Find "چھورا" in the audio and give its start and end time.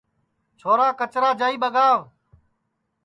0.59-0.87